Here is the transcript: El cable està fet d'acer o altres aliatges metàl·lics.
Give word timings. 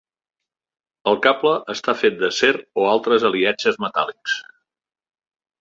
El 1.11 1.19
cable 1.25 1.51
està 1.75 1.95
fet 2.03 2.17
d'acer 2.23 2.51
o 2.85 2.89
altres 2.95 3.29
aliatges 3.31 3.81
metàl·lics. 3.85 4.41